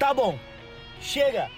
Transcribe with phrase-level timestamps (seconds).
[0.00, 0.38] Tá bom,
[0.98, 1.50] chega,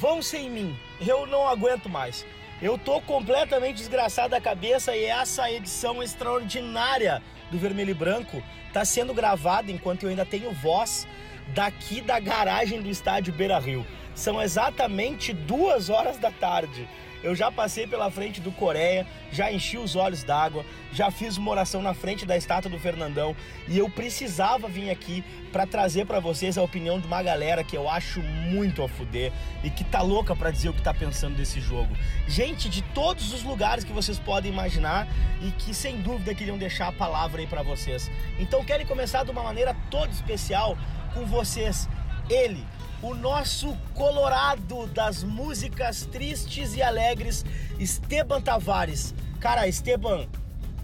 [0.00, 2.24] vão sem mim, eu não aguento mais.
[2.62, 8.42] Eu tô completamente desgraçado da cabeça e essa edição extraordinária do Vermelho e Branco
[8.72, 11.06] tá sendo gravada enquanto eu ainda tenho voz
[11.48, 13.86] daqui da garagem do estádio Beira Rio.
[14.14, 16.88] São exatamente duas horas da tarde.
[17.22, 21.50] Eu já passei pela frente do Coreia, já enchi os olhos d'água, já fiz uma
[21.50, 23.36] oração na frente da estátua do Fernandão
[23.68, 27.76] e eu precisava vir aqui para trazer para vocês a opinião de uma galera que
[27.76, 29.32] eu acho muito a fuder
[29.62, 31.96] e que tá louca para dizer o que tá pensando desse jogo.
[32.26, 35.06] Gente de todos os lugares que vocês podem imaginar
[35.40, 38.10] e que sem dúvida queriam deixar a palavra aí para vocês.
[38.38, 40.76] Então quero começar de uma maneira toda especial
[41.14, 41.88] com vocês.
[42.32, 42.64] Ele,
[43.02, 47.44] o nosso colorado das músicas tristes e alegres,
[47.78, 49.14] Esteban Tavares.
[49.38, 50.26] Cara, Esteban,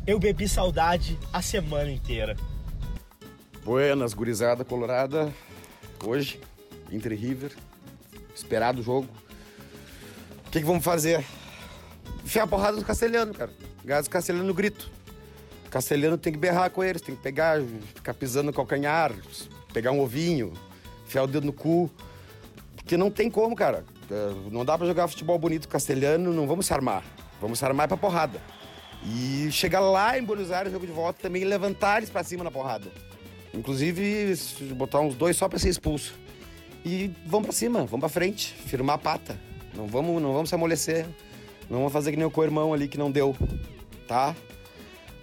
[0.07, 2.37] eu bebi saudade a semana inteira.
[3.65, 5.33] Buenas, gurizada colorada.
[6.05, 6.39] Hoje,
[6.93, 7.57] Inter River,
[8.35, 9.09] esperado jogo.
[10.47, 11.25] O que, que vamos fazer?
[12.23, 13.53] Enfiar a porrada do Castelhano, cara.
[13.83, 14.91] Gás Castelhano no grito.
[15.71, 17.59] Castelhano tem que berrar com eles, tem que pegar,
[17.95, 19.15] ficar pisando no calcanhar,
[19.73, 20.53] pegar um ovinho,
[21.09, 21.91] enfiar o dedo no cu.
[22.77, 23.85] Porque não tem como, cara.
[24.11, 27.03] É, não dá pra jogar futebol bonito castelhano, não vamos se armar.
[27.41, 28.41] Vamos se armar pra porrada.
[29.05, 32.51] E chegar lá em Buenos Aires, jogo de volta, também levantar eles pra cima na
[32.51, 32.91] porrada.
[33.55, 34.35] Inclusive,
[34.75, 36.15] botar uns dois só pra ser expulso.
[36.85, 39.39] E vamos pra cima, vamos pra frente, firmar a pata.
[39.75, 41.07] Não vamos, não vamos se amolecer.
[41.69, 43.37] Não vamos fazer que nem o co-irmão ali que não deu,
[44.07, 44.35] tá?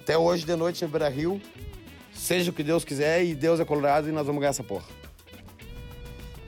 [0.01, 1.11] Até hoje de noite no Beira.
[2.13, 4.85] Seja o que Deus quiser e Deus é colorado e nós vamos ganhar essa porra.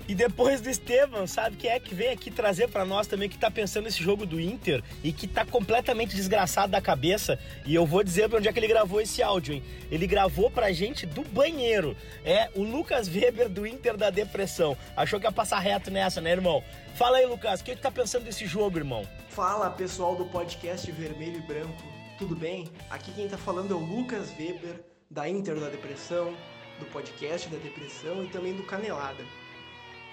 [0.07, 3.37] E depois do Estevam, sabe quem é que vem aqui trazer para nós também que
[3.37, 7.37] tá pensando nesse jogo do Inter e que tá completamente desgraçado da cabeça.
[7.65, 9.63] E eu vou dizer pra onde é que ele gravou esse áudio, hein?
[9.91, 11.93] Ele gravou pra gente do banheiro.
[12.23, 14.77] É o Lucas Weber do Inter da Depressão.
[14.95, 16.63] Achou que ia passar reto nessa, né, irmão?
[16.95, 19.05] Fala aí, Lucas, o que, que tá pensando desse jogo, irmão?
[19.27, 21.83] Fala, pessoal do podcast Vermelho e Branco.
[22.17, 22.69] Tudo bem?
[22.89, 24.79] Aqui quem tá falando é o Lucas Weber
[25.11, 26.33] da Inter da Depressão,
[26.79, 29.23] do podcast da Depressão e também do Canelada.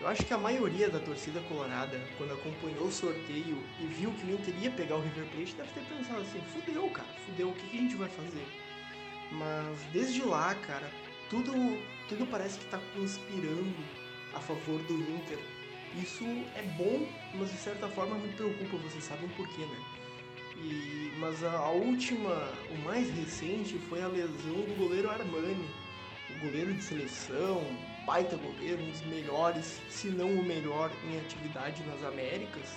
[0.05, 4.27] Eu acho que a maioria da torcida colorada, quando acompanhou o sorteio e viu que
[4.27, 7.55] o Inter ia pegar o River Plate, deve ter pensado assim: fudeu, cara, fudeu, o
[7.55, 8.47] que, a gente vai fazer?
[9.33, 10.91] Mas desde lá, cara,
[11.31, 11.53] tudo,
[12.07, 13.75] tudo parece que tá conspirando
[14.35, 15.39] a favor do Inter.
[15.97, 19.79] Isso é bom, mas de certa forma me preocupa, vocês sabem por quê, né?
[20.59, 25.67] E, mas a, a última, o mais recente, foi a lesão do goleiro Armani,
[26.29, 27.65] o goleiro de seleção,
[28.07, 32.69] baita goleiro, um dos melhores, se não o melhor em atividade nas Américas,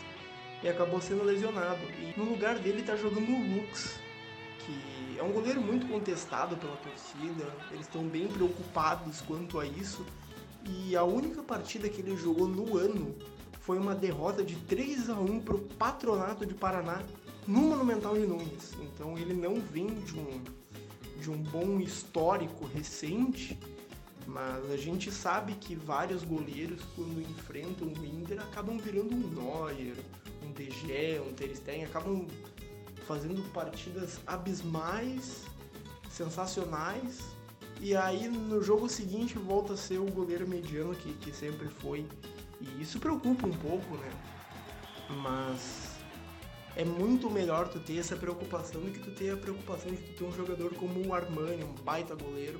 [0.63, 1.81] e acabou sendo lesionado.
[1.99, 3.99] E no lugar dele está jogando o Lux,
[4.65, 10.05] que é um goleiro muito contestado pela torcida, eles estão bem preocupados quanto a isso.
[10.65, 13.15] E a única partida que ele jogou no ano
[13.61, 17.01] foi uma derrota de 3 a 1 para o Patronato de Paraná
[17.47, 18.73] no Monumental de Nunes.
[18.81, 20.41] Então ele não vem de um,
[21.19, 23.57] de um bom histórico recente
[24.27, 29.95] mas a gente sabe que vários goleiros, quando enfrentam o Inter, acabam virando um Neuer,
[30.43, 32.27] um DG, um Ter Stegen, acabam
[33.07, 35.45] fazendo partidas abismais,
[36.09, 37.21] sensacionais,
[37.79, 42.05] e aí no jogo seguinte volta a ser o goleiro mediano que, que sempre foi.
[42.59, 44.11] E isso preocupa um pouco, né?
[45.21, 45.95] Mas
[46.75, 50.13] é muito melhor tu ter essa preocupação do que tu ter a preocupação de tu
[50.17, 52.59] ter um jogador como o Armani, um baita goleiro,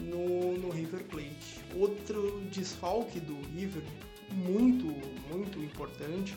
[0.00, 1.60] no, no River Plate.
[1.74, 3.82] Outro desfalque do River,
[4.32, 4.86] muito,
[5.28, 6.36] muito importante,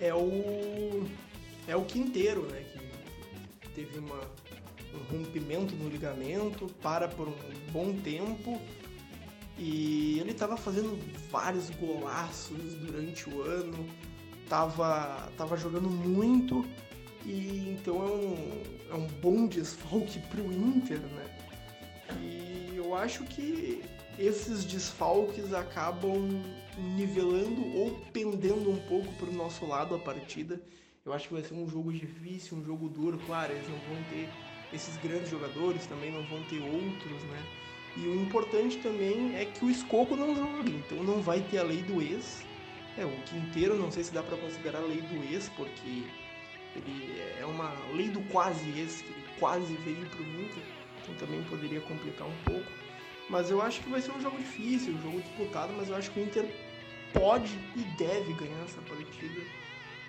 [0.00, 1.06] é o,
[1.66, 2.64] é o Quinteiro, né?
[3.60, 4.20] Que teve uma,
[4.94, 7.34] um rompimento no ligamento, para por um
[7.72, 8.60] bom tempo.
[9.58, 10.96] E ele estava fazendo
[11.30, 13.88] vários golaços durante o ano,
[14.48, 16.64] tava, tava jogando muito
[17.28, 21.26] e então é um, é um bom desfalque para o Inter, né?
[22.22, 23.82] E eu acho que
[24.18, 26.42] esses desfalques acabam
[26.96, 30.58] nivelando ou pendendo um pouco para o nosso lado a partida.
[31.04, 33.18] Eu acho que vai ser um jogo difícil, um jogo duro.
[33.26, 34.28] Claro, eles não vão ter
[34.72, 37.42] esses grandes jogadores, também não vão ter outros, né?
[37.96, 41.62] E o importante também é que o Escoco não joga, então não vai ter a
[41.62, 42.42] lei do ex.
[42.96, 46.04] É, o Quinteiro não sei se dá para considerar a lei do ex, porque
[46.76, 50.62] ele é uma lei do quase esse, que ele quase veio para o Inter,
[51.02, 52.70] então também poderia complicar um pouco.
[53.28, 56.10] Mas eu acho que vai ser um jogo difícil, um jogo disputado, mas eu acho
[56.10, 56.46] que o Inter
[57.12, 59.40] pode e deve ganhar essa partida,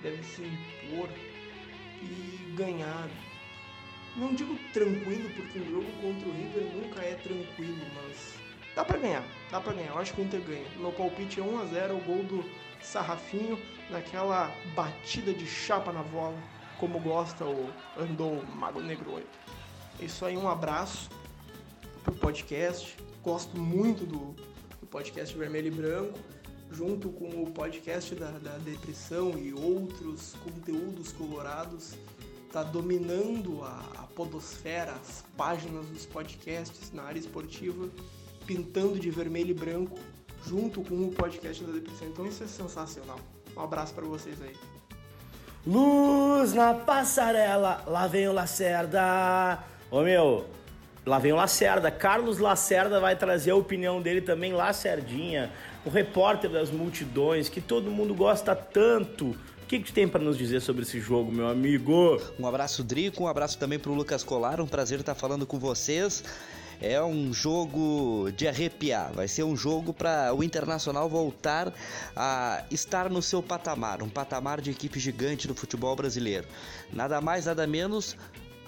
[0.01, 1.09] deve se impor
[2.01, 3.09] e ganhar.
[4.15, 8.35] Não digo tranquilo, porque um jogo contra o River nunca é tranquilo, mas
[8.75, 9.91] dá para ganhar, dá para ganhar.
[9.91, 10.67] Eu acho que o Inter ganha.
[10.77, 12.43] Meu palpite é 1 a 0 o gol do
[12.81, 13.59] Sarrafinho
[13.89, 16.37] naquela batida de chapa na bola,
[16.79, 19.21] como gosta o Andou Mago Negro.
[19.99, 21.09] É isso aí, um abraço
[22.03, 22.97] pro podcast.
[23.23, 24.33] Gosto muito do,
[24.79, 26.17] do podcast Vermelho e Branco,
[26.71, 31.95] junto com o podcast da, da depressão e outros conteúdos colorados.
[32.51, 37.89] Tá dominando a, a podosfera, as páginas dos podcasts na área esportiva,
[38.47, 39.99] pintando de vermelho e branco,
[40.45, 42.07] junto com o podcast da depressão.
[42.07, 43.19] Então isso é sensacional.
[43.55, 44.55] Um abraço para vocês aí.
[45.67, 49.59] Luz na passarela, lá vem o Lacerda.
[49.91, 50.45] Ô meu,
[51.05, 51.91] lá vem o Lacerda.
[51.91, 55.51] Carlos Lacerda vai trazer a opinião dele também, Lacerdinha,
[55.85, 59.31] o repórter das multidões, que todo mundo gosta tanto.
[59.31, 62.19] O que, que tem para nos dizer sobre esse jogo, meu amigo?
[62.39, 66.23] Um abraço, Drico, um abraço também pro Lucas Colar, um prazer estar falando com vocês.
[66.81, 69.11] É um jogo de arrepiar.
[69.13, 71.73] Vai ser um jogo para o Internacional voltar
[72.15, 76.47] a estar no seu patamar, um patamar de equipe gigante do futebol brasileiro.
[76.93, 78.15] Nada mais, nada menos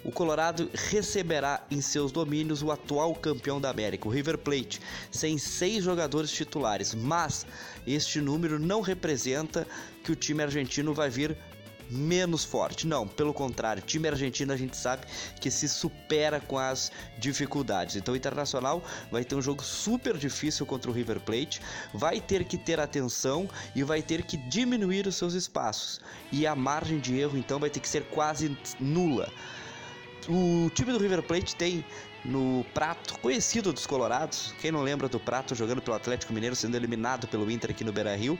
[0.03, 4.81] o Colorado receberá em seus domínios o atual campeão da América, o River Plate,
[5.11, 6.95] sem seis jogadores titulares.
[6.95, 7.45] Mas
[7.85, 9.67] este número não representa
[10.03, 11.37] que o time argentino vai vir
[11.91, 12.87] menos forte.
[12.87, 15.05] Não, pelo contrário, time argentino a gente sabe
[15.39, 17.95] que se supera com as dificuldades.
[17.95, 21.61] Então o Internacional vai ter um jogo super difícil contra o River Plate,
[21.93, 25.99] vai ter que ter atenção e vai ter que diminuir os seus espaços.
[26.31, 29.31] E a margem de erro então vai ter que ser quase nula.
[30.29, 31.83] O time do River Plate tem
[32.23, 34.53] no Prato, conhecido dos Colorados.
[34.61, 37.91] Quem não lembra do Prato jogando pelo Atlético Mineiro, sendo eliminado pelo Inter aqui no
[37.91, 38.37] Beira Rio.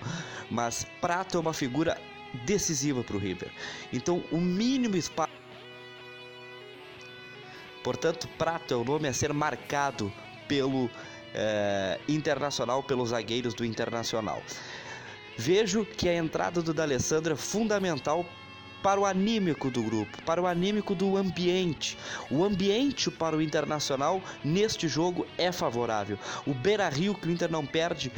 [0.50, 2.00] Mas Prato é uma figura
[2.46, 3.52] decisiva para o River.
[3.92, 5.32] Então, o mínimo espaço.
[7.84, 10.12] Portanto, Prato é o nome a ser marcado
[10.48, 10.90] pelo
[11.34, 14.44] é, Internacional, pelos zagueiros do Internacional.
[15.38, 18.26] Vejo que a entrada do D'Alessandro é fundamental
[18.82, 21.98] para o anímico do grupo, para o anímico do ambiente.
[22.30, 26.18] O ambiente para o Internacional neste jogo é favorável.
[26.46, 28.12] O Beira Rio, que o Inter não perde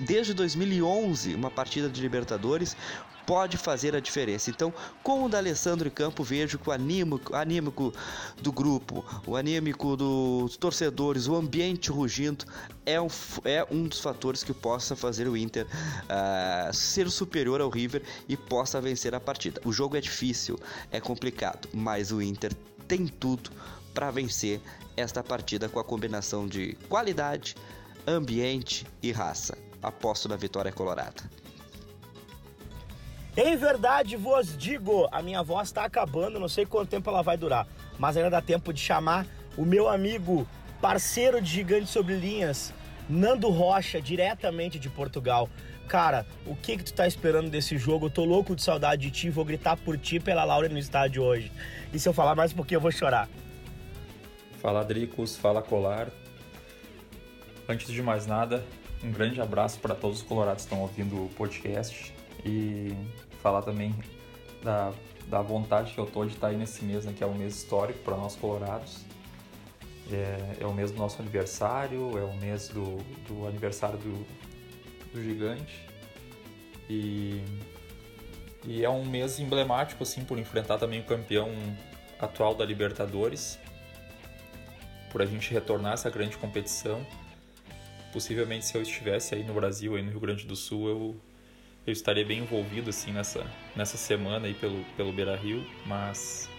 [0.00, 2.76] desde 2011, uma partida de Libertadores,
[3.26, 4.48] pode fazer a diferença.
[4.48, 7.92] Então, com o D'Alessandro em campo, vejo que o anímico, anímico
[8.40, 12.44] do grupo, o anímico dos torcedores, o ambiente rugindo
[12.86, 13.08] é um,
[13.44, 18.36] é um dos fatores que possa fazer o Inter uh, ser superior ao River e
[18.36, 19.60] possa vencer a partida.
[19.64, 20.58] O jogo é difícil,
[20.92, 22.54] é complicado, mas o Inter
[22.86, 23.50] tem tudo
[23.92, 24.60] para vencer
[24.96, 27.56] esta partida com a combinação de qualidade,
[28.06, 29.58] ambiente e raça.
[29.82, 31.45] Aposto na vitória colorada.
[33.36, 37.36] Em verdade vos digo, a minha voz está acabando, não sei quanto tempo ela vai
[37.36, 37.66] durar,
[37.98, 39.26] mas ainda dá tempo de chamar
[39.58, 40.48] o meu amigo,
[40.80, 42.72] parceiro de Gigante Sobre Linhas,
[43.06, 45.50] Nando Rocha, diretamente de Portugal.
[45.86, 48.06] Cara, o que que tu tá esperando desse jogo?
[48.06, 51.22] Eu tô louco de saudade de ti, vou gritar por ti pela Laura no estádio
[51.22, 51.52] hoje.
[51.92, 53.28] E se eu falar mais um pouquinho, eu vou chorar.
[54.62, 56.08] Fala Dricos, fala Colar.
[57.68, 58.64] Antes de mais nada,
[59.04, 62.92] um grande abraço para todos os colorados que estão ouvindo o podcast e
[63.46, 63.94] falar também
[64.60, 64.92] da,
[65.28, 67.54] da vontade que eu tô de estar aí nesse mês, né, que é um mês
[67.54, 69.04] histórico para nós colorados.
[70.10, 72.96] É, é, o mês do nosso aniversário, é o mês do,
[73.28, 74.26] do aniversário do,
[75.12, 75.86] do gigante.
[76.90, 77.40] E,
[78.64, 81.52] e é um mês emblemático, assim, por enfrentar também o campeão
[82.18, 83.60] atual da Libertadores,
[85.12, 87.06] por a gente retornar essa grande competição.
[88.12, 91.20] Possivelmente, se eu estivesse aí no Brasil, aí no Rio Grande do Sul, eu
[91.86, 96.50] eu estaria bem envolvido assim nessa, nessa semana aí pelo, pelo Beira Rio, mas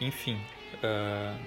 [0.00, 0.38] enfim,
[0.74, 1.38] uh,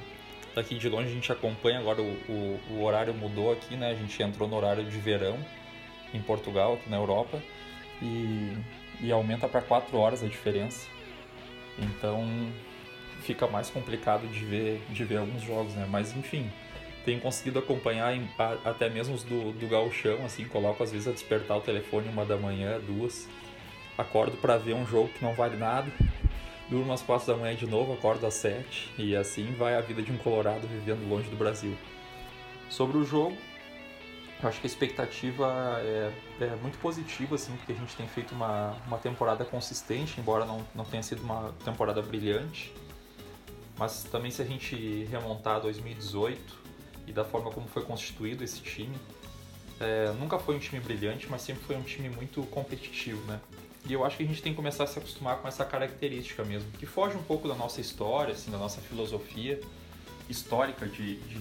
[0.55, 3.91] daqui de longe a gente acompanha agora o, o, o, horário mudou aqui, né?
[3.91, 5.37] A gente entrou no horário de verão
[6.13, 7.41] em Portugal, aqui na Europa,
[8.01, 8.57] e,
[8.99, 10.89] e aumenta para 4 horas a diferença.
[11.77, 12.51] Então
[13.21, 15.87] fica mais complicado de ver, de ver alguns jogos, né?
[15.89, 16.51] Mas enfim,
[17.05, 21.07] tenho conseguido acompanhar em, a, até mesmo os do, do gauchão, assim, coloco às vezes
[21.07, 23.27] a despertar o telefone uma da manhã, duas,
[23.97, 25.91] acordo para ver um jogo que não vale nada,
[26.69, 30.01] durmo às quatro da manhã de novo, acordo às sete, e assim vai a vida
[30.01, 31.75] de um colorado vivendo longe do Brasil.
[32.69, 33.35] Sobre o jogo,
[34.47, 38.75] acho que a expectativa é, é, muito positiva, assim, porque a gente tem feito uma,
[38.87, 42.73] uma temporada consistente, embora não, não tenha sido uma temporada brilhante.
[43.77, 46.60] Mas também se a gente remontar a 2018,
[47.07, 48.95] e da forma como foi constituído esse time.
[49.79, 53.39] É, nunca foi um time brilhante, mas sempre foi um time muito competitivo, né?
[53.85, 56.43] E eu acho que a gente tem que começar a se acostumar com essa característica
[56.43, 59.59] mesmo, que foge um pouco da nossa história, assim, da nossa filosofia
[60.29, 61.39] histórica de, de,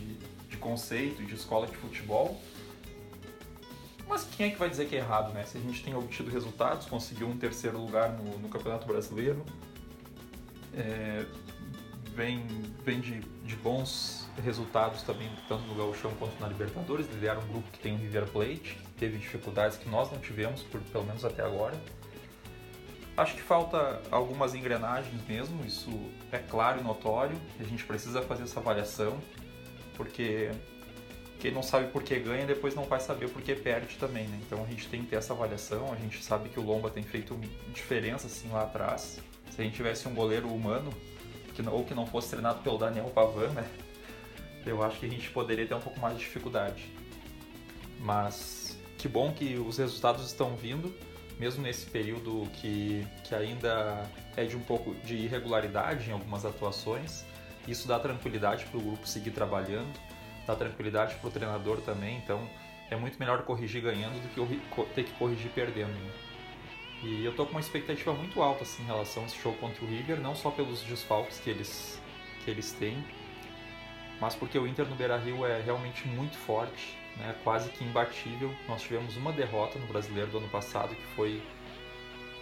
[0.48, 2.40] de conceito, de escola de futebol,
[4.08, 5.44] Mas quem é que vai dizer que é errado, né?
[5.44, 9.44] Se a gente tem obtido resultados, conseguiu um terceiro lugar no, no Campeonato Brasileiro,
[10.74, 11.24] é,
[12.14, 12.44] vem,
[12.84, 17.06] vem de, de, bons resultados também, tanto no Gauchão quanto na Libertadores.
[17.08, 20.80] Lidera um grupo que tem o River Plate, teve dificuldades que nós não tivemos, por,
[20.80, 21.74] pelo menos até agora.
[23.16, 25.90] Acho que falta algumas engrenagens mesmo, isso
[26.32, 27.36] é claro e notório.
[27.58, 29.18] A gente precisa fazer essa avaliação,
[29.94, 30.50] porque
[31.38, 34.38] quem não sabe por que ganha, depois não vai saber por que perde também, né?
[34.46, 35.92] Então a gente tem que ter essa avaliação.
[35.92, 37.38] A gente sabe que o Lomba tem feito
[37.72, 39.20] diferença assim lá atrás.
[39.50, 40.92] Se a gente tivesse um goleiro humano,
[41.54, 43.68] que não, ou que não fosse treinado pelo Daniel Pavan, né?
[44.66, 46.92] Eu acho que a gente poderia ter um pouco mais de dificuldade.
[47.98, 50.94] Mas que bom que os resultados estão vindo
[51.40, 57.24] mesmo nesse período que, que ainda é de um pouco de irregularidade em algumas atuações,
[57.66, 59.98] isso dá tranquilidade para o grupo seguir trabalhando,
[60.46, 62.46] dá tranquilidade para o treinador também, então
[62.90, 65.92] é muito melhor corrigir ganhando do que ter que corrigir perdendo.
[65.92, 66.12] Né?
[67.04, 69.82] E eu tô com uma expectativa muito alta assim, em relação a esse jogo contra
[69.82, 71.98] o River, não só pelos desfalques que eles,
[72.44, 73.02] que eles têm,
[74.20, 78.54] mas porque o Inter no Beira-Rio é realmente muito forte né, quase que imbatível.
[78.68, 81.42] Nós tivemos uma derrota no Brasileiro do ano passado, que foi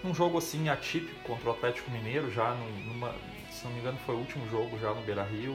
[0.04, 3.14] um jogo assim atípico contra o Atlético Mineiro, já numa,
[3.50, 5.54] se não me engano foi o último jogo já no Beira-Rio.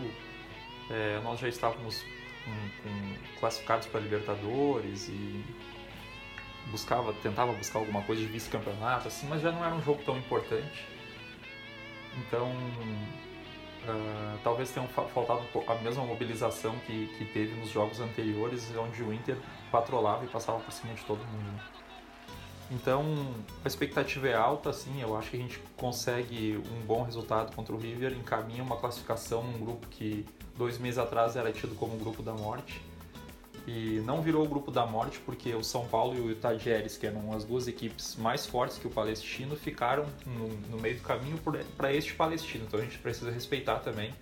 [0.89, 2.03] É, nós já estávamos
[2.43, 5.43] com, com, classificados para Libertadores e
[6.67, 10.17] buscava, tentava buscar alguma coisa de vice-campeonato, assim, mas já não era um jogo tão
[10.17, 10.85] importante.
[12.17, 12.51] Então
[13.85, 19.11] Uh, talvez tenha faltado a mesma mobilização que, que teve nos jogos anteriores, onde o
[19.13, 19.37] Inter
[19.71, 21.61] patrolava e passava por cima de todo mundo.
[22.71, 23.03] Então,
[23.63, 25.01] a expectativa é alta, sim.
[25.01, 29.43] Eu acho que a gente consegue um bom resultado contra o River, encaminha uma classificação
[29.43, 30.25] num grupo que
[30.57, 32.81] dois meses atrás era tido como o grupo da morte
[33.65, 37.08] e não virou o grupo da morte porque o São Paulo e o Tajeres, que
[37.08, 41.39] eram as duas equipes mais fortes que o Palestino, ficaram no, no meio do caminho
[41.77, 42.65] para este Palestino.
[42.67, 44.13] Então a gente precisa respeitar também,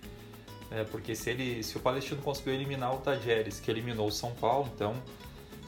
[0.70, 4.32] é, porque se ele, se o Palestino conseguiu eliminar o Tajeres, que eliminou o São
[4.32, 4.94] Paulo, então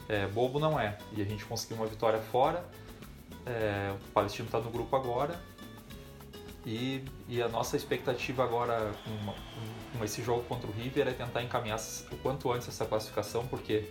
[0.07, 0.97] é, bobo não é.
[1.15, 2.65] E a gente conseguiu uma vitória fora.
[3.45, 5.39] É, o Palestino está no grupo agora
[6.65, 9.33] e, e, a nossa expectativa agora com,
[9.97, 11.79] com, esse jogo contra o River é tentar encaminhar
[12.11, 13.89] o quanto antes essa classificação, porque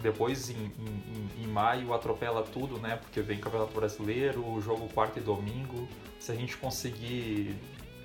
[0.00, 2.96] depois em, em, em, maio atropela tudo, né?
[2.96, 5.88] Porque vem Campeonato Brasileiro, o jogo quarto e domingo.
[6.18, 7.56] Se a gente conseguir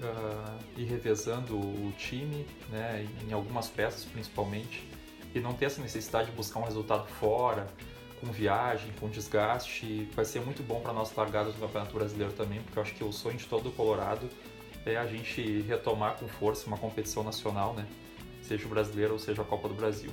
[0.01, 3.07] uh, ir revezando o time, né?
[3.27, 4.87] Em algumas peças principalmente,
[5.33, 7.67] e não ter essa necessidade de buscar um resultado fora,
[8.19, 10.09] com viagem, com desgaste.
[10.15, 13.03] Vai ser muito bom para nossa largada do Campeonato Brasileiro também, porque eu acho que
[13.03, 14.29] o sonho de todo o Colorado
[14.91, 17.85] é a gente retomar com força uma competição nacional, né?
[18.41, 20.11] Seja o brasileiro ou seja a Copa do Brasil.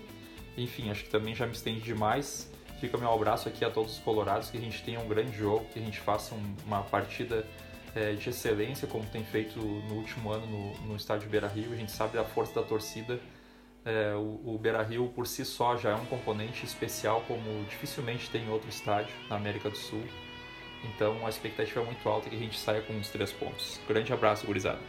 [0.57, 2.51] Enfim, acho que também já me estende demais.
[2.81, 5.65] Fica meu abraço aqui a todos os colorados, que a gente tenha um grande jogo,
[5.73, 7.47] que a gente faça um, uma partida
[7.95, 11.73] é, de excelência, como tem feito no último ano no, no estádio Beira Rio.
[11.73, 13.21] A gente sabe da força da torcida
[13.85, 18.31] é, o, o Beira Rio por si só já é um componente especial, como dificilmente
[18.31, 20.03] tem em outro estádio na América do Sul.
[20.85, 23.81] Então a expectativa é muito alta que a gente saia com os três pontos.
[23.89, 24.81] Grande abraço, gurizada.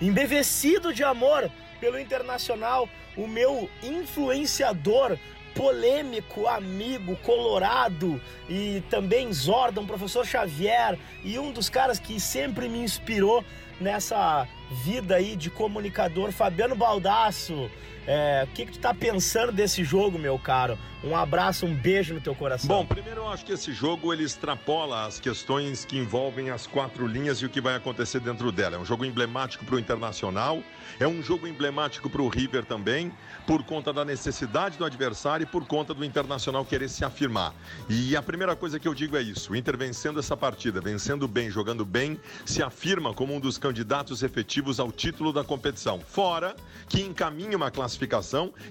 [0.00, 5.18] Embevecido de amor pelo Internacional, o meu influenciador
[5.54, 12.78] polêmico, amigo, colorado e também Zordan, professor Xavier e um dos caras que sempre me
[12.78, 13.44] inspirou
[13.80, 14.48] nessa
[14.84, 17.70] vida aí de comunicador, Fabiano Baldasso.
[18.06, 20.78] É, o que, que tu tá pensando desse jogo, meu caro?
[21.04, 22.68] Um abraço, um beijo no teu coração.
[22.68, 27.08] Bom, primeiro eu acho que esse jogo ele extrapola as questões que envolvem as quatro
[27.08, 28.76] linhas e o que vai acontecer dentro dela.
[28.76, 30.62] É um jogo emblemático para o Internacional,
[31.00, 33.12] é um jogo emblemático para o River também,
[33.48, 37.52] por conta da necessidade do adversário e por conta do Internacional querer se afirmar.
[37.88, 41.26] E a primeira coisa que eu digo é isso: o Inter vencendo essa partida, vencendo
[41.26, 45.98] bem, jogando bem, se afirma como um dos candidatos efetivos ao título da competição.
[45.98, 46.54] Fora
[46.88, 47.91] que encaminha uma classificação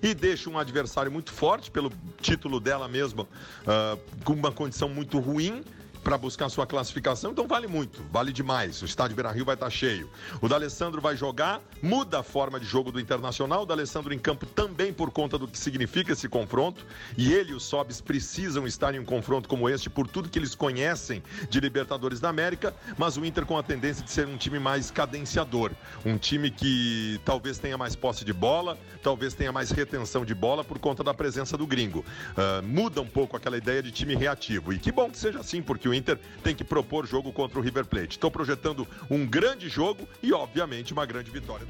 [0.02, 5.20] e deixa um adversário muito forte pelo título dela mesma, uh, com uma condição muito
[5.20, 5.64] ruim
[6.04, 8.82] para buscar sua classificação, então vale muito, vale demais.
[8.82, 10.10] O estádio Beira-Rio vai estar tá cheio.
[10.42, 13.64] O D'Alessandro vai jogar, muda a forma de jogo do Internacional.
[13.64, 16.86] O D'Alessandro em campo também por conta do que significa esse confronto.
[17.18, 20.40] E ele e o Sobis precisam estar em um confronto como este por tudo que
[20.40, 24.38] eles conhecem de Libertadores da América, mas o Inter com a tendência de ser um
[24.38, 25.72] time mais cadenciador,
[26.06, 30.64] um time que talvez tenha mais posse de bola, talvez tenha mais retenção de bola
[30.64, 32.00] por conta da presença do gringo.
[32.32, 34.74] Uh, muda um pouco aquela ideia de time reativo.
[34.74, 37.62] E que bom que seja assim, porque o Inter tem que propor jogo contra o
[37.62, 38.12] River Plate.
[38.12, 41.68] Estou projetando um grande jogo e, obviamente, uma grande vitória.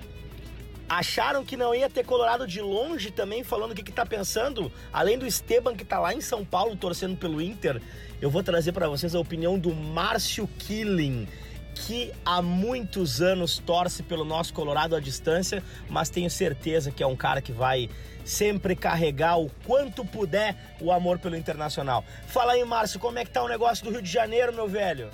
[0.87, 4.71] Acharam que não ia ter Colorado de longe também, falando o que, que tá pensando?
[4.91, 7.81] Além do Esteban, que tá lá em São Paulo torcendo pelo Inter,
[8.21, 11.27] eu vou trazer para vocês a opinião do Márcio Killing,
[11.73, 17.07] que há muitos anos torce pelo nosso Colorado à distância, mas tenho certeza que é
[17.07, 17.89] um cara que vai
[18.25, 22.03] sempre carregar o quanto puder o amor pelo Internacional.
[22.27, 25.09] Fala aí, Márcio, como é que tá o negócio do Rio de Janeiro, meu velho?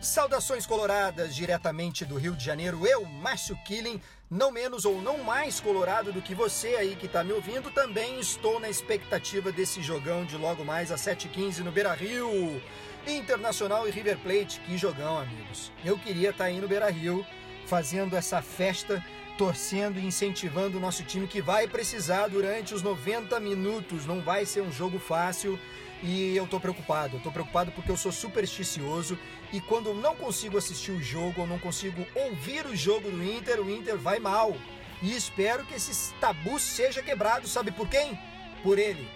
[0.00, 4.00] Saudações coloradas diretamente do Rio de Janeiro, eu, Márcio Killing,
[4.30, 8.20] não menos ou não mais colorado do que você aí que está me ouvindo, também
[8.20, 12.60] estou na expectativa desse jogão de logo mais às 7h15 no Beira Rio.
[13.06, 15.70] Internacional e River Plate, que jogão, amigos.
[15.84, 17.24] Eu queria estar tá aí no Beira Rio
[17.66, 19.04] fazendo essa festa,
[19.38, 24.06] torcendo e incentivando o nosso time que vai precisar durante os 90 minutos.
[24.06, 25.58] Não vai ser um jogo fácil
[26.02, 27.16] e eu tô preocupado.
[27.16, 29.18] Eu tô preocupado porque eu sou supersticioso
[29.52, 33.22] e quando eu não consigo assistir o jogo, ou não consigo ouvir o jogo do
[33.22, 34.56] Inter, o Inter vai mal.
[35.02, 38.18] E espero que esse tabu seja quebrado, sabe por quem?
[38.62, 39.08] Por ele.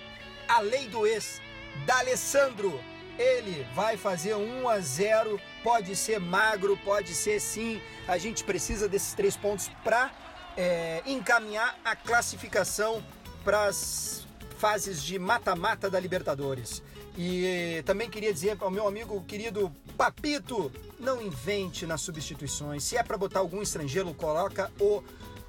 [0.46, 1.40] A lei do ex,
[1.86, 2.80] D'Alessandro.
[3.20, 5.38] Ele vai fazer 1 a 0.
[5.62, 7.78] Pode ser magro, pode ser sim.
[8.08, 10.10] A gente precisa desses três pontos para
[10.56, 13.04] é, encaminhar a classificação
[13.44, 16.82] para as fases de mata-mata da Libertadores.
[17.18, 22.84] E também queria dizer ao meu amigo querido Papito, não invente nas substituições.
[22.84, 25.02] Se é para botar algum estrangeiro, coloca o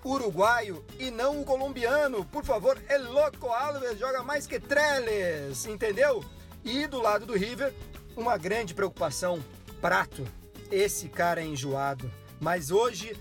[0.03, 2.25] uruguaio e não o colombiano.
[2.25, 6.21] Por favor, El Loco Alves joga mais que Treles, entendeu?
[6.63, 7.73] E do lado do River,
[8.15, 9.43] uma grande preocupação,
[9.81, 10.27] Prato.
[10.71, 12.11] Esse cara é enjoado.
[12.39, 13.17] Mas hoje,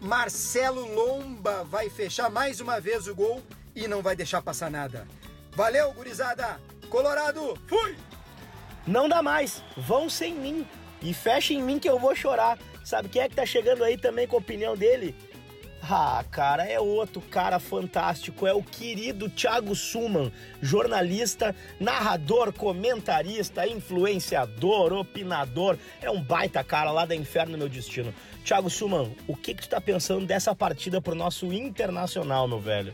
[0.00, 3.42] Marcelo Lomba vai fechar mais uma vez o gol
[3.74, 5.06] e não vai deixar passar nada.
[5.52, 6.60] Valeu, gurizada!
[6.88, 7.96] Colorado, fui!
[8.86, 10.66] Não dá mais, vão sem mim.
[11.02, 12.58] E fecha em mim que eu vou chorar.
[12.84, 15.16] Sabe quem é que tá chegando aí também com a opinião dele?
[15.86, 24.94] Ah, cara, é outro cara fantástico, é o querido Thiago Suman, jornalista, narrador, comentarista, influenciador,
[24.94, 28.14] opinador, é um baita cara lá da Inferno Meu Destino.
[28.42, 32.92] Thiago Suman, o que que tu tá pensando dessa partida pro nosso Internacional, meu velho?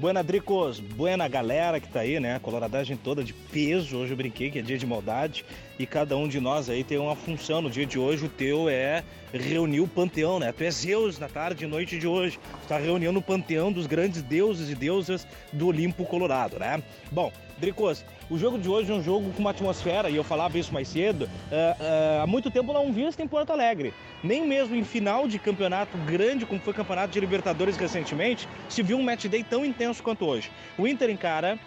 [0.00, 2.38] Buena Dricos, buena galera que tá aí, né?
[2.38, 3.98] Coloradagem toda de peso.
[3.98, 5.44] Hoje eu brinquei que é dia de maldade
[5.78, 7.60] e cada um de nós aí tem uma função.
[7.60, 10.52] No dia de hoje, o teu é reunir o panteão, né?
[10.52, 12.38] Tu é Zeus na tarde e noite de hoje.
[12.62, 16.82] Tu tá reunindo o panteão dos grandes deuses e deusas do Olimpo Colorado, né?
[17.12, 20.58] Bom, Dricos, o jogo de hoje é um jogo com uma atmosfera, e eu falava
[20.58, 23.92] isso mais cedo, uh, uh, há muito tempo não vista em Porto Alegre.
[24.24, 28.82] Nem mesmo em final de campeonato grande, como foi o campeonato de Libertadores recentemente, se
[28.82, 30.50] viu um match day tão intenso quanto hoje.
[30.78, 31.58] O Inter encara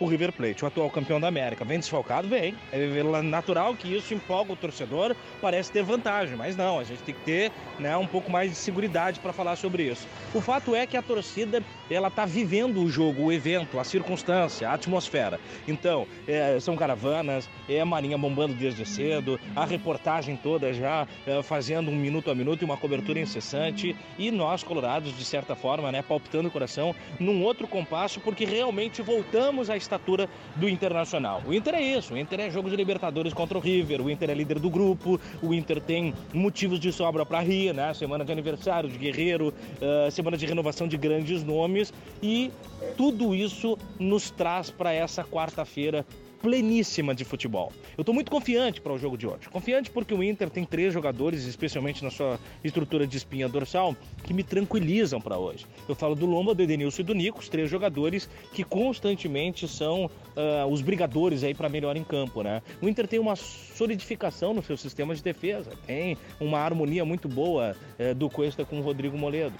[0.00, 1.64] o River Plate, o atual campeão da América.
[1.64, 2.28] Vem desfalcado?
[2.28, 2.54] Vem.
[2.72, 2.86] É
[3.22, 7.20] natural que isso empolga o torcedor, parece ter vantagem, mas não, a gente tem que
[7.22, 8.86] ter né, um pouco mais de segurança
[9.20, 10.06] para falar sobre isso.
[10.32, 14.68] O fato é que a torcida ela está vivendo o jogo, o evento, a circunstância,
[14.68, 15.40] a atmosfera.
[15.66, 21.42] Então, é, são caravanas, é a Marinha bombando desde cedo, a reportagem toda já é,
[21.42, 25.90] fazendo um minuto a minuto e uma cobertura incessante, e nós, colorados, de certa forma,
[25.90, 31.42] né, palpitando o coração num outro compasso, porque realmente voltamos à estatura do Internacional.
[31.46, 34.30] O Inter é isso, o Inter é jogo de Libertadores contra o River, o Inter
[34.30, 37.94] é líder do grupo, o Inter tem motivos de sobra para rir, né?
[37.94, 42.50] Semana de aniversário de Guerreiro, uh, semana de renovação de grandes nomes e
[42.96, 46.04] tudo isso nos traz para essa quarta-feira
[46.42, 47.72] pleníssima de futebol.
[47.96, 49.48] Eu estou muito confiante para o jogo de hoje.
[49.50, 54.34] Confiante porque o Inter tem três jogadores, especialmente na sua estrutura de espinha dorsal, que
[54.34, 55.66] me tranquilizam para hoje.
[55.88, 60.06] Eu falo do Lomba, do Edenilson e do Nico, os três jogadores que constantemente são
[60.06, 62.62] uh, os brigadores aí para melhor em campo, né?
[62.80, 67.76] O Inter tem uma solidificação no seu sistema de defesa, tem uma harmonia muito boa
[67.98, 69.54] uh, do Cuesta com o Rodrigo Moledo.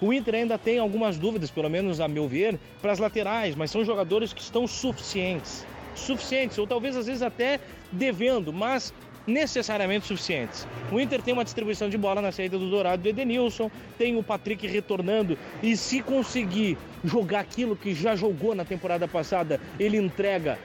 [0.00, 3.70] O Inter ainda tem algumas dúvidas, pelo menos a meu ver, para as laterais, mas
[3.70, 8.92] são jogadores que estão suficientes suficientes, ou talvez às vezes até devendo, mas
[9.26, 10.66] necessariamente suficientes.
[10.90, 14.22] O Inter tem uma distribuição de bola na saída do Dourado do Edenilson, tem o
[14.22, 20.58] Patrick retornando e se conseguir jogar aquilo que já jogou na temporada passada, ele entrega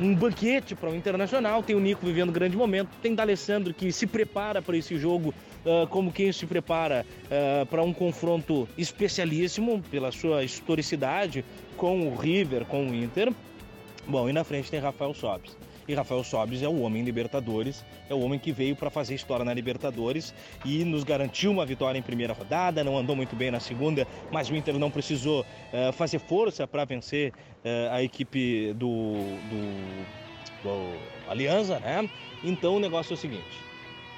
[0.00, 3.92] um banquete para o Internacional, tem o Nico vivendo um grande momento, tem D'Alessandro que
[3.92, 9.82] se prepara para esse jogo uh, como quem se prepara uh, para um confronto especialíssimo
[9.90, 11.44] pela sua historicidade
[11.76, 13.30] com o River, com o Inter.
[14.10, 15.56] Bom, e na frente tem Rafael Sobis.
[15.86, 19.44] E Rafael Sobis é o homem Libertadores, é o homem que veio para fazer história
[19.44, 23.60] na Libertadores e nos garantiu uma vitória em primeira rodada, não andou muito bem na
[23.60, 29.14] segunda, mas o Inter não precisou uh, fazer força para vencer uh, a equipe do,
[29.48, 30.04] do,
[30.64, 32.10] do Aliança, né?
[32.42, 33.60] Então o negócio é o seguinte: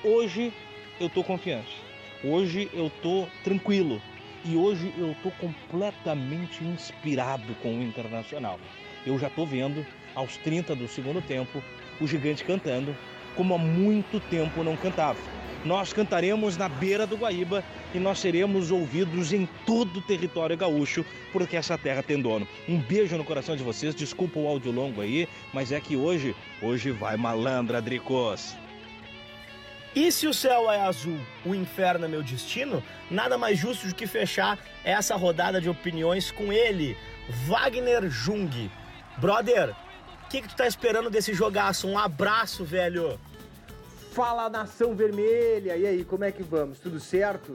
[0.02, 0.50] hoje
[0.98, 1.76] eu estou confiante.
[2.24, 4.00] Hoje eu tô tranquilo
[4.42, 8.58] e hoje eu tô completamente inspirado com o Internacional.
[9.06, 9.84] Eu já tô vendo
[10.14, 11.62] aos 30 do segundo tempo
[12.00, 12.96] o gigante cantando
[13.36, 15.18] como há muito tempo não cantava.
[15.64, 17.62] Nós cantaremos na beira do Guaíba
[17.94, 22.48] e nós seremos ouvidos em todo o território gaúcho, porque essa terra tem dono.
[22.68, 26.34] Um beijo no coração de vocês, desculpa o áudio longo aí, mas é que hoje,
[26.60, 28.56] hoje vai malandra, Dricos.
[29.94, 33.94] E se o céu é azul, o inferno é meu destino, nada mais justo do
[33.94, 36.96] que fechar essa rodada de opiniões com ele,
[37.46, 38.70] Wagner Jung.
[39.22, 39.72] Brother,
[40.24, 41.86] o que, que tu tá esperando desse jogaço?
[41.86, 43.20] Um abraço, velho!
[44.10, 45.76] Fala nação vermelha!
[45.76, 46.80] E aí, como é que vamos?
[46.80, 47.54] Tudo certo?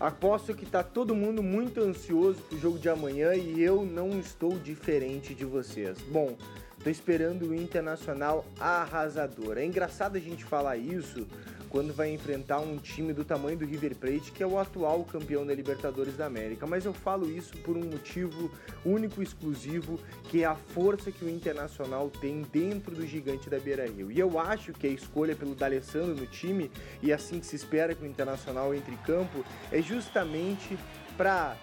[0.00, 4.58] Aposto que tá todo mundo muito ansioso pro jogo de amanhã e eu não estou
[4.58, 5.98] diferente de vocês.
[6.10, 6.36] Bom,
[6.82, 9.56] tô esperando o Internacional arrasador.
[9.56, 11.28] É engraçado a gente falar isso
[11.74, 15.44] quando vai enfrentar um time do tamanho do River Plate, que é o atual campeão
[15.44, 16.68] da Libertadores da América.
[16.68, 18.48] Mas eu falo isso por um motivo
[18.84, 19.98] único e exclusivo,
[20.30, 24.12] que é a força que o Internacional tem dentro do gigante da Beira-Rio.
[24.12, 26.70] E eu acho que a escolha pelo D'Alessandro no time,
[27.02, 30.78] e assim que se espera que o Internacional entre em campo, é justamente
[31.16, 31.56] para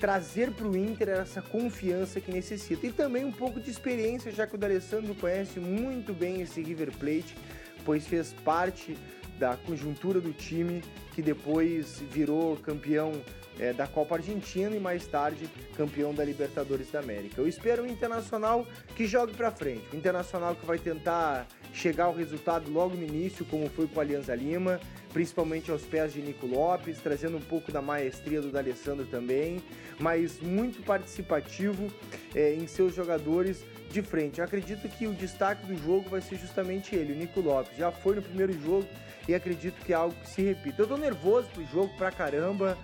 [0.00, 4.48] trazer para o Inter essa confiança que necessita e também um pouco de experiência, já
[4.48, 7.36] que o D'Alessandro conhece muito bem esse River Plate,
[7.84, 8.96] pois fez parte
[9.38, 10.82] da conjuntura do time
[11.14, 13.12] que depois virou campeão
[13.58, 17.40] é, da Copa Argentina e mais tarde campeão da Libertadores da América.
[17.40, 22.14] Eu espero um Internacional que jogue para frente, um Internacional que vai tentar chegar ao
[22.14, 24.80] resultado logo no início, como foi com a Alianza Lima,
[25.12, 29.62] principalmente aos pés de Nico Lopes, trazendo um pouco da maestria do D'Alessandro também,
[29.98, 31.90] mas muito participativo
[32.34, 34.38] é, em seus jogadores de frente.
[34.38, 37.76] Eu acredito que o destaque do jogo vai ser justamente ele, o Nico Lopes.
[37.76, 38.88] Já foi no primeiro jogo
[39.28, 40.82] e acredito que é algo que se repita.
[40.82, 42.76] Eu tô nervoso pro jogo pra caramba.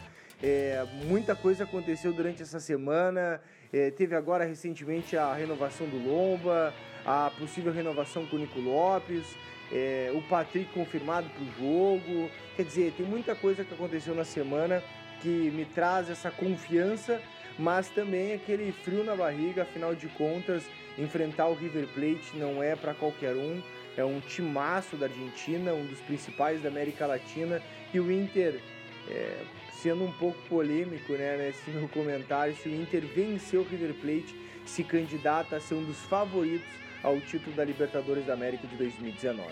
[0.43, 3.41] É, muita coisa aconteceu durante essa semana.
[3.73, 6.73] É, teve agora recentemente a renovação do Lomba,
[7.05, 9.25] a possível renovação com o Nico Lopes,
[9.73, 12.31] é, o Patrick confirmado para o jogo.
[12.55, 14.83] Quer dizer, tem muita coisa que aconteceu na semana
[15.21, 17.21] que me traz essa confiança,
[17.59, 20.63] mas também aquele frio na barriga, afinal de contas,
[20.99, 23.63] enfrentar o River Plate não é para qualquer um.
[23.97, 28.61] É um timaço da Argentina, um dos principais da América Latina, e o Inter
[29.09, 29.39] é,
[29.73, 34.35] sendo um pouco polêmico né, nesse meu comentário, se o Inter vencer o River Plate,
[34.67, 36.69] se candidata a ser um dos favoritos
[37.03, 39.49] ao título da Libertadores da América de 2019.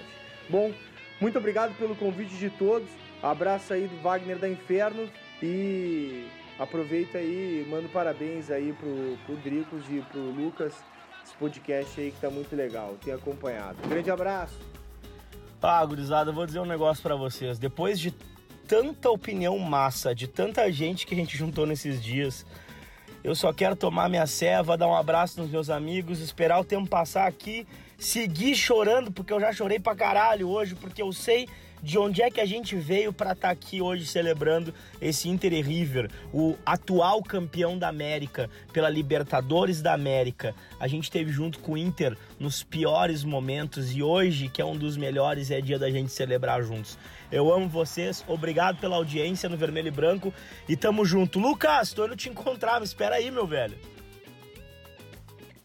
[0.48, 0.72] Bom,
[1.20, 2.88] muito obrigado pelo convite de todos.
[3.22, 5.08] Abraço aí do Wagner da Inferno
[5.42, 6.26] e
[6.58, 10.74] aproveita aí, mando parabéns aí pro, pro Dricos e pro Lucas,
[11.26, 13.76] esse podcast aí que tá muito legal, tenho acompanhado.
[13.84, 14.54] Um grande abraço.
[15.60, 17.58] Ah, gurizada, eu vou dizer um negócio para vocês.
[17.58, 18.14] Depois de
[18.68, 22.46] tanta opinião massa, de tanta gente que a gente juntou nesses dias,
[23.24, 26.88] eu só quero tomar minha ceva, dar um abraço nos meus amigos, esperar o tempo
[26.88, 27.66] passar aqui,
[27.98, 31.48] seguir chorando, porque eu já chorei pra caralho hoje, porque eu sei
[31.82, 35.52] de onde é que a gente veio para estar tá aqui hoje celebrando esse Inter
[35.52, 40.54] e River, o atual campeão da América pela Libertadores da América.
[40.80, 44.76] A gente esteve junto com o Inter nos piores momentos e hoje, que é um
[44.76, 46.98] dos melhores, é dia da gente celebrar juntos.
[47.30, 50.32] Eu amo vocês, obrigado pela audiência no Vermelho e Branco
[50.68, 51.38] e tamo junto.
[51.38, 53.95] Lucas, tô indo te encontrar, espera aí, meu velho.